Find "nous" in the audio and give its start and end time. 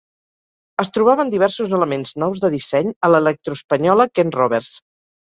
2.25-2.43